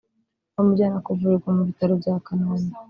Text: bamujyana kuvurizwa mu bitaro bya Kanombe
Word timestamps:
bamujyana 0.53 0.97
kuvurizwa 1.05 1.49
mu 1.57 1.63
bitaro 1.69 1.93
bya 2.01 2.15
Kanombe 2.25 2.73